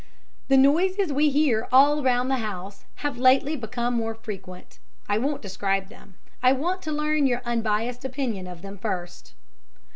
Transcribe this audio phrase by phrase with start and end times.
[0.47, 4.79] The noises we hear all round the house have lately been more frequent.
[5.07, 9.35] I won't describe them; I want to learn your unbiassed opinion of them first."